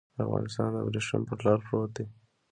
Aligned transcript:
افغانستان 0.23 0.69
د 0.71 0.75
ابريښم 0.83 1.21
پر 1.29 1.39
لار 1.45 1.59
پروت 1.65 1.91
دی. 1.97 2.05